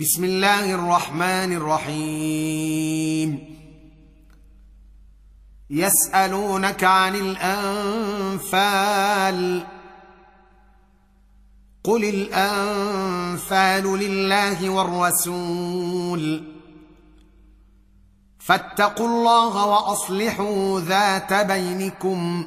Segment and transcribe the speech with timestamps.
[0.00, 3.58] بسم الله الرحمن الرحيم.
[5.70, 9.66] يسألونك عن الأنفال.
[11.84, 16.54] قل الأنفال لله والرسول.
[18.38, 22.46] فاتقوا الله وأصلحوا ذات بينكم.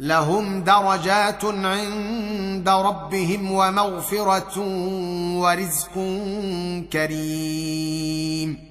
[0.00, 4.58] لهم درجات عند ربهم ومغفرة
[5.40, 5.94] ورزق
[6.92, 8.70] كريم.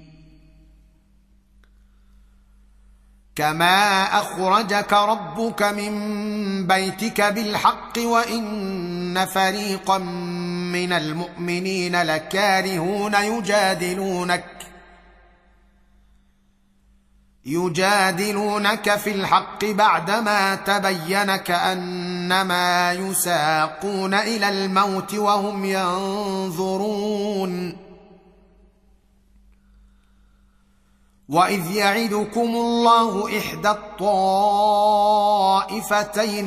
[3.35, 9.97] كما اخرجك ربك من بيتك بالحق وان فريقا
[10.73, 14.45] من المؤمنين لكارهون يجادلونك
[17.45, 27.09] يجادلونك في الحق بعدما تبين كأنما يساقون إلى الموت وهم ينظرون.
[31.29, 34.17] وإذ يعدكم الله إحدى الطائفتين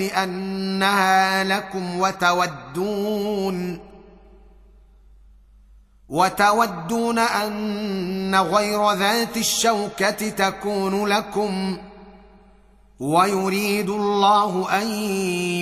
[0.00, 3.91] أنها لكم وتودون.
[6.12, 11.78] وتودون أن غير ذات الشوكة تكون لكم
[13.00, 14.86] ويريد الله أن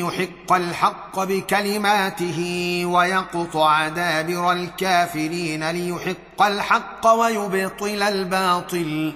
[0.05, 2.39] يحق الحق بكلماته
[2.87, 9.13] ويقطع دابر الكافرين ليحق الحق ويبطل الباطل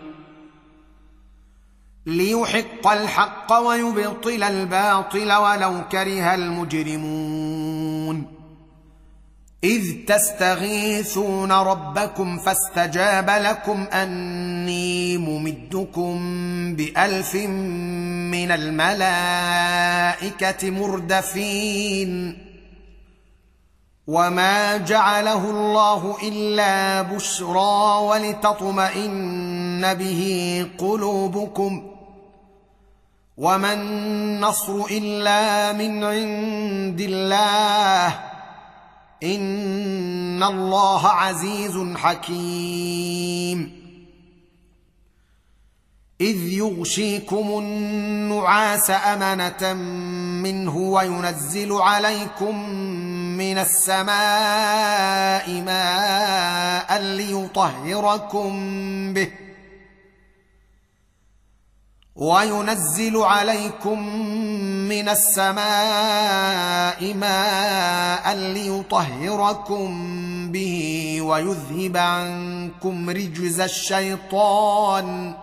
[2.06, 8.43] ليحق الحق ويبطل الباطل ولو كره المجرمون
[9.64, 16.16] إذ تستغيثون ربكم فاستجاب لكم أني ممدكم
[16.76, 19.50] بألف من الملائكة
[20.70, 22.38] مردفين.
[24.06, 31.90] وما جعله الله إلا بشرى ولتطمئن به قلوبكم.
[33.36, 38.33] وما النصر إلا من عند الله.
[39.22, 43.84] إن الله عزيز حكيم.
[46.20, 49.72] إذ يغشيكم النعاس أمنة
[50.42, 52.68] منه وينزل عليكم
[53.38, 58.52] من السماء ماء ليطهركم
[59.12, 59.43] به.
[62.16, 64.08] وينزل عليكم
[64.88, 65.64] من السماء
[67.14, 69.88] ماء ليطهركم
[70.52, 75.34] به ويذهب عنكم رجز الشيطان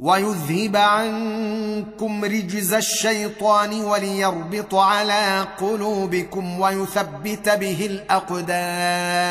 [0.00, 9.30] ويذهب عنكم رجز الشيطان وليربط على قلوبكم ويثبت به الأقدام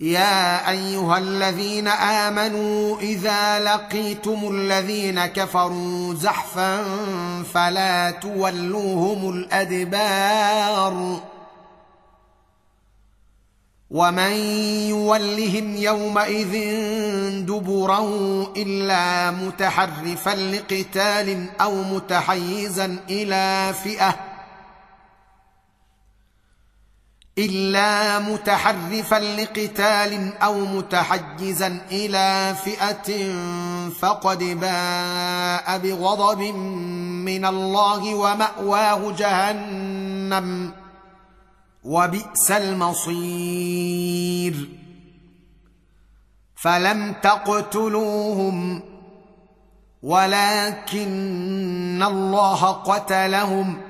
[0.00, 6.84] يا أيها الذين آمنوا إذا لقيتم الذين كفروا زحفا
[7.54, 11.20] فلا تولوهم الأدبار
[13.90, 14.32] ومن
[14.88, 16.52] يولهم يومئذ
[17.46, 24.29] دبره إلا متحرفا لقتال أو متحيزا إلى فئة
[27.40, 33.32] إلا متحرفا لقتال أو متحجزا إلى فئة
[33.90, 36.40] فقد باء بغضب
[37.24, 40.72] من الله ومأواه جهنم
[41.84, 43.48] وبئس المصير.
[46.56, 48.82] فلم تقتلوهم
[50.02, 53.89] ولكن الله قتلهم.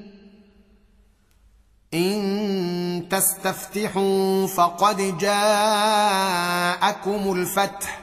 [1.93, 6.51] إن تستفتحوا فقد جاءكم
[7.33, 8.01] الفتح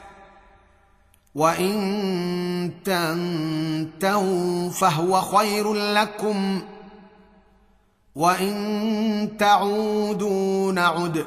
[1.35, 6.61] وإن تنتهوا فهو خير لكم
[8.15, 11.25] وإن تعودوا نعد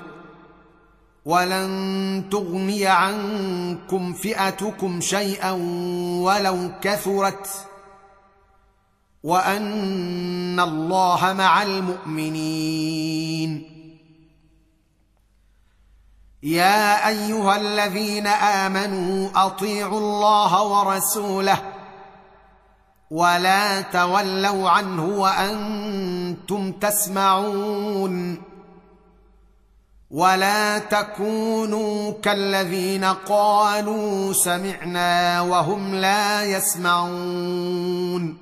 [1.25, 5.51] ولن تغني عنكم فئتكم شيئا
[6.23, 7.49] ولو كثرت
[9.23, 13.69] وأن الله مع المؤمنين.
[16.43, 21.63] يا أيها الذين آمنوا أطيعوا الله ورسوله
[23.11, 28.43] ولا تولوا عنه وأنتم تسمعون.
[30.11, 38.42] ولا تكونوا كالذين قالوا سمعنا وهم لا يسمعون.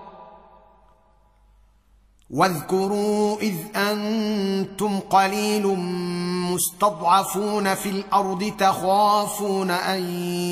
[2.31, 5.67] واذكروا إذ أنتم قليل
[6.51, 10.03] مستضعفون في الأرض تخافون أن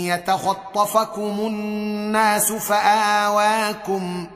[0.05, 4.27] يتخطفكم الناس فآواكم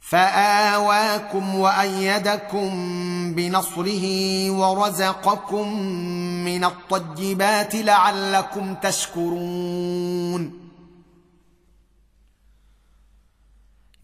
[0.00, 2.70] فآواكم وأيدكم
[3.34, 4.04] بنصره
[4.50, 5.78] ورزقكم
[6.44, 10.68] من الطيبات لعلكم تشكرون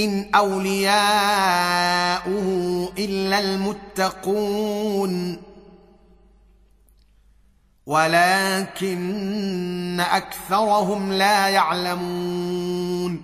[0.00, 0.98] إن أولياؤه
[2.98, 5.42] إلا المتقون.
[7.86, 13.22] ولكن أكثرهم لا يعلمون.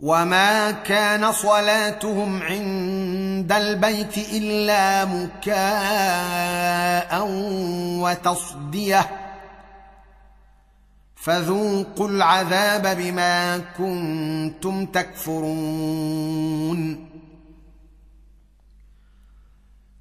[0.00, 5.56] وما كان صلاتهم عند البيت إلا مكاء
[8.02, 9.25] وتصدية.
[11.26, 15.46] فذوقوا العذاب بما كنتم تكفرون.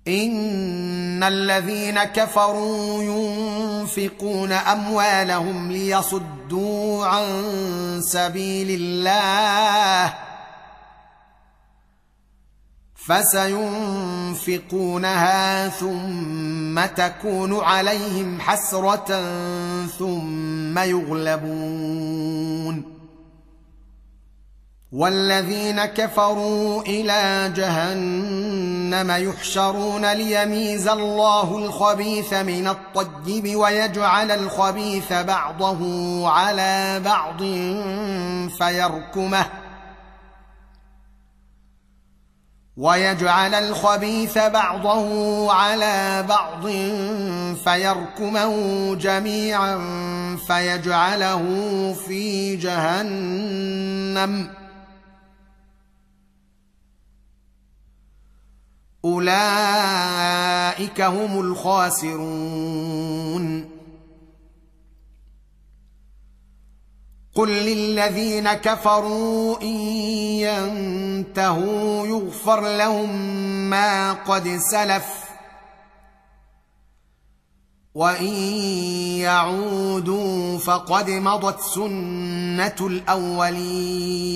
[0.07, 7.25] إن الذين كفروا ينفقون أموالهم ليصدوا عن
[8.01, 10.13] سبيل الله.
[13.07, 14.67] فسينفقونها
[15.69, 19.23] ثم تكون عليهم حسرة
[19.99, 22.15] ثم يغلبون.
[24.91, 35.81] والذين كفروا إلى جهنم يحشرون ليميز الله الخبيث من الطيب ويجعل الخبيث بعضه
[36.29, 37.37] على بعض
[38.57, 39.64] فيركمه.
[42.77, 46.67] ويجعل الخبيث بعضه على بعض
[47.63, 49.77] فيركمه جميعا
[50.47, 51.43] فيجعله
[52.07, 54.49] في جهنم.
[59.05, 62.55] أولئك هم الخاسرون.
[67.35, 69.75] قل للذين كفروا ان
[70.47, 73.09] ينتهوا يغفر لهم
[73.69, 75.05] ما قد سلف
[77.95, 78.25] وان
[79.19, 84.35] يعودوا فقد مضت سنه الاولين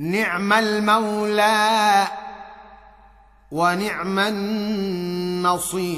[0.00, 2.08] نعم المولى
[3.50, 5.90] ونعم النصير.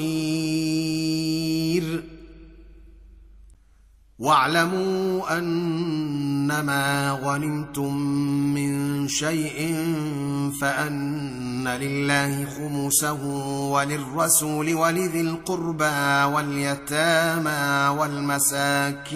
[4.19, 7.97] واعلموا أنما غنمتم
[8.55, 9.85] من شيء
[10.61, 13.25] فأن لله خمسه
[13.73, 19.13] وللرسول ولذي القربى واليتامى والمساكين.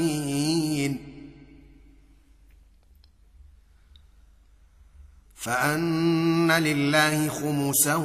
[5.46, 7.96] فأن لله خمسه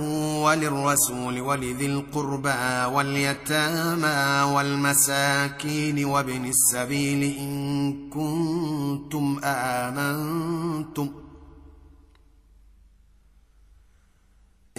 [0.43, 11.10] وللرسول ولذي القربى واليتامى والمساكين وابن السبيل إن كنتم آمنتم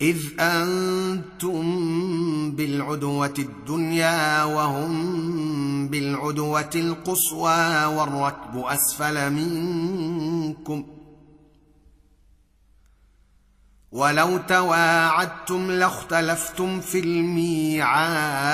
[0.00, 1.62] إذ أنتم
[2.50, 10.86] بالعدوة الدنيا وهم بالعدوة القصوى والركب أسفل منكم
[13.92, 18.46] ولو تواعدتم لاختلفتم في الميعاد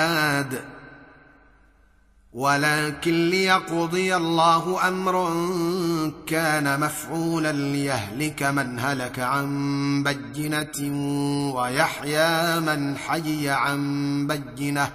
[2.33, 5.31] ولكن ليقضي الله أمرا
[6.27, 10.77] كان مفعولا ليهلك من هلك عن بجنة
[11.55, 14.91] ويحيى من حي عن بجنة.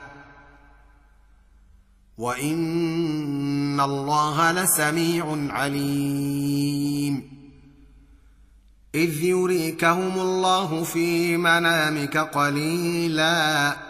[2.18, 7.38] وإن الله لسميع عليم.
[8.94, 13.87] إذ يريكهم الله في منامك قليلا.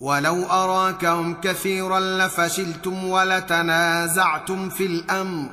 [0.00, 5.48] ولو أراكهم كثيرا لفشلتم ولتنازعتم في الأمر.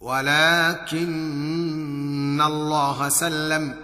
[0.00, 1.06] ولكن
[2.46, 3.74] الله سلم.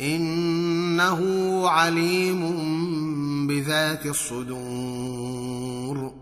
[0.00, 1.20] إنه
[1.68, 2.42] عليم
[3.46, 6.21] بذات الصدور.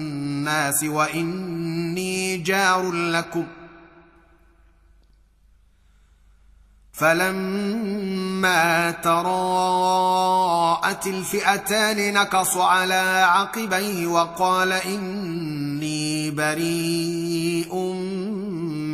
[0.83, 3.45] وإني جار لكم.
[6.93, 10.17] فلما تراءت
[11.07, 17.75] الفئتان نكص على عقبيه وقال إني بريء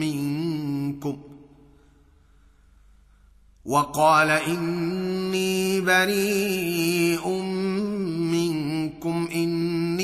[0.01, 1.17] منكم.
[3.65, 7.27] وقال إني بريء
[8.31, 9.27] منكم.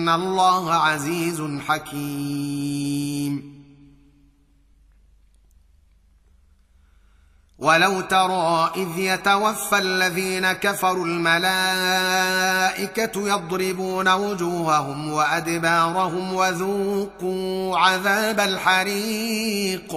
[0.00, 3.60] فان الله عزيز حكيم
[7.58, 12.08] ولو ترى اذ يتوفى الذين كفروا الملائكه
[13.28, 19.96] يضربون وجوههم وادبارهم وذوقوا عذاب الحريق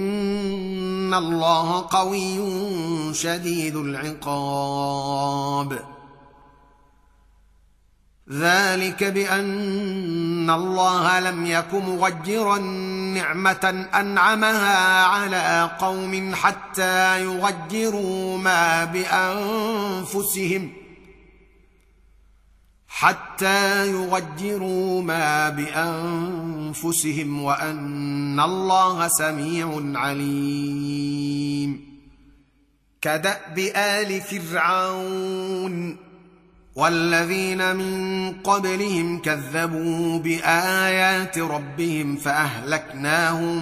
[1.11, 2.39] ان الله قوي
[3.13, 5.79] شديد العقاب
[8.31, 20.71] ذلك بان الله لم يك مغيرا نعمه انعمها على قوم حتى يغيروا ما بانفسهم
[23.01, 31.81] حتى يغيروا ما بأنفسهم وأن الله سميع عليم.
[33.01, 35.97] كدأب آل فرعون
[36.75, 43.61] والذين من قبلهم كذبوا بآيات ربهم فأهلكناهم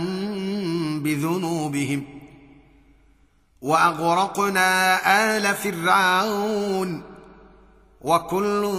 [1.03, 2.03] بذنوبهم
[3.61, 4.99] وأغرقنا
[5.37, 7.08] آل فرعون
[8.01, 8.71] وكل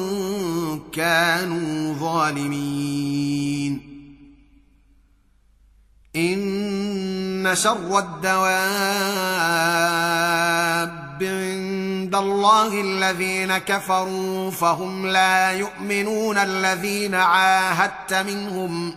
[0.92, 3.90] كانوا ظالمين.
[6.16, 8.50] إن شر الدواب
[11.22, 18.96] عند الله الذين كفروا فهم لا يؤمنون الذين عاهدت منهم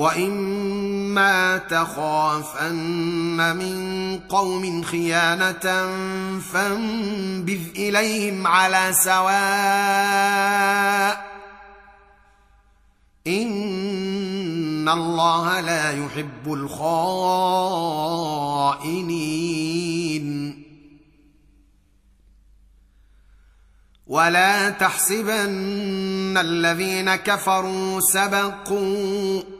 [0.00, 5.88] واما تخافن من قوم خيانه
[6.40, 9.30] فانبذ اليهم على سواء
[13.26, 17.00] ان الله لا يحب الخائنين
[24.06, 29.59] ولا تحسبن الذين كفروا سبقوا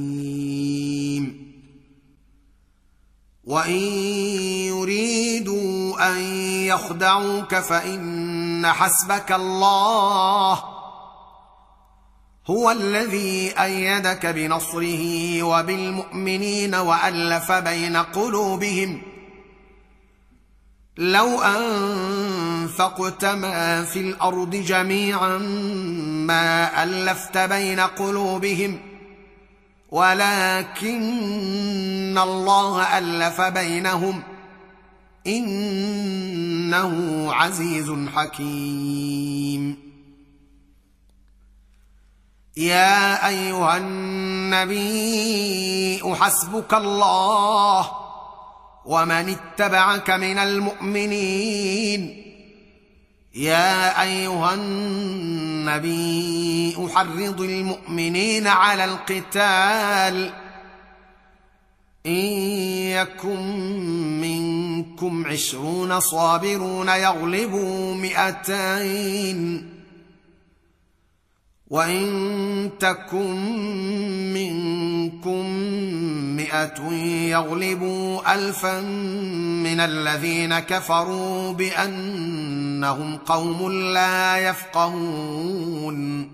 [3.51, 3.71] وان
[4.71, 6.21] يريدوا ان
[6.65, 10.63] يخدعوك فان حسبك الله
[12.47, 19.01] هو الذي إيدك بنصره وبالمؤمنين والف بين قلوبهم
[20.97, 25.37] لو انفقت ما في الأرض جميعا
[26.27, 28.90] ما الفت بين قلوبهم
[29.91, 30.97] ولكن
[32.17, 34.23] الله ألف بينهم
[35.27, 36.93] إنه
[37.33, 39.91] عزيز حكيم.
[42.57, 44.81] يا أيها النبي
[46.15, 47.91] حسبك الله
[48.85, 52.20] ومن اتبعك من المؤمنين.
[53.35, 55.97] يا أيها النبي
[56.85, 60.33] أحرض المؤمنين على القتال.
[62.05, 62.25] إن
[62.91, 63.41] يكن
[64.21, 69.71] منكم عشرون صابرون يغلبوا مئتين.
[71.71, 73.35] وإن تكن
[74.33, 75.45] منكم
[76.35, 76.91] مئة
[77.29, 78.81] يغلبوا الفا
[79.63, 81.53] من الذين كفروا
[82.81, 86.31] بانهم قوم لا يفقهون.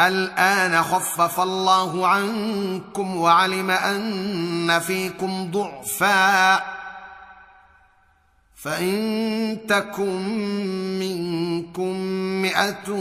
[0.00, 6.62] الآن خفف الله عنكم وعلم أن فيكم ضعفا.
[8.56, 10.22] فإن تكن
[10.98, 11.96] منكم
[12.42, 12.98] مئة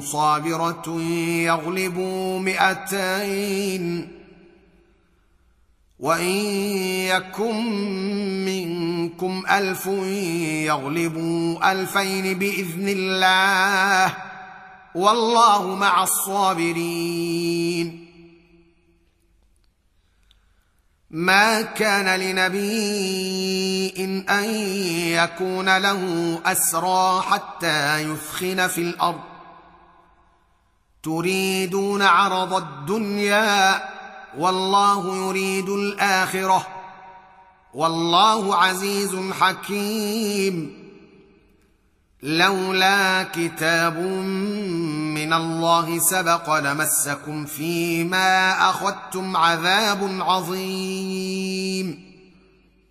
[0.00, 1.00] صابرة
[1.46, 4.17] يغلبوا مئتين.
[5.98, 6.36] وان
[7.06, 7.64] يكن
[8.44, 9.86] منكم الف
[10.66, 14.14] يغلبوا الفين باذن الله
[14.94, 17.28] والله مع الصابرين
[21.10, 24.50] ما كان لنبي إن ان
[25.24, 26.02] يكون له
[26.46, 29.20] اسرى حتى يثخن في الأرض
[31.02, 33.82] تريدون عرض الدنيا
[34.38, 36.66] والله يريد الآخرة.
[37.74, 40.88] والله عزيز حكيم.
[42.22, 43.98] لولا كتاب
[45.14, 52.08] من الله سبق لمسكم فيما أخذتم عذاب عظيم.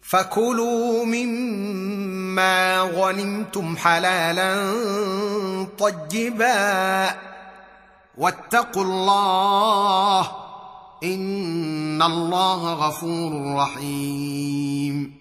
[0.09, 4.73] فكلوا مما غنمتم حلالا
[5.79, 7.15] طيبا.
[8.17, 10.46] واتقوا الله
[11.03, 15.17] ان الله غفور رحيم.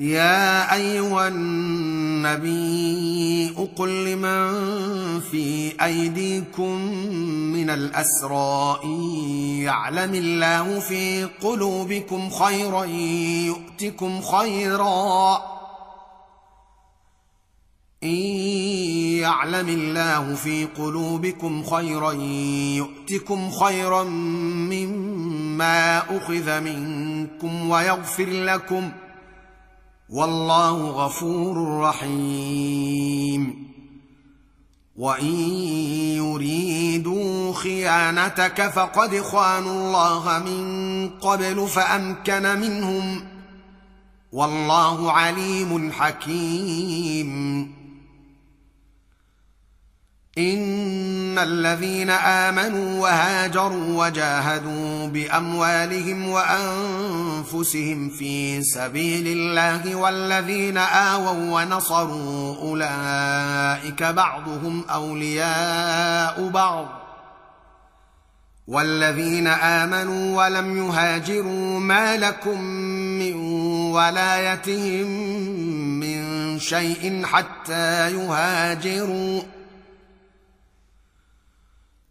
[0.00, 2.56] يا ايها النبي
[3.58, 4.50] أقل لمن
[5.20, 6.80] في ايديكم
[7.52, 8.80] من الاسرى
[9.62, 15.36] يعلم الله في قلوبكم خيرا يؤتكم خيرا.
[18.02, 22.12] ان يعلم الله في قلوبكم خيرا
[22.76, 24.02] يؤتكم خيرا
[24.72, 29.06] مما أخذ منكم ويغفر لكم ۖ
[30.10, 33.66] والله غفور رحيم.
[34.96, 35.34] وإن
[36.16, 43.24] يريدوا خيانتك فقد خانوا الله من قبل فأمكن منهم.
[44.32, 47.72] والله عليم حكيم.
[50.38, 64.84] ان الذين امنوا وهاجروا وجاهدوا باموالهم وانفسهم في سبيل الله والذين اووا ونصروا اولئك بعضهم
[64.90, 66.86] اولياء بعض
[68.66, 72.60] والذين امنوا ولم يهاجروا ما لكم
[73.18, 73.34] من
[73.92, 75.06] ولايتهم
[76.00, 79.42] من شيء حتى يهاجروا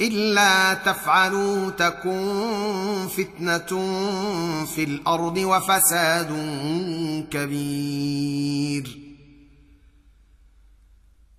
[0.00, 3.66] إلا تفعلوا تكن فتنة
[4.64, 6.28] في الأرض وفساد
[7.30, 8.98] كبير.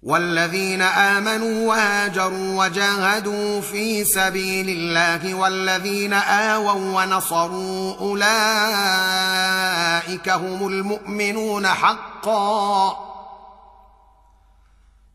[0.04, 8.30] والذين آمنوا وهاجروا وجاهدوا في سبيل الله والذين آووا ونصروا أولئك
[10.30, 13.09] هم المؤمنون حقا.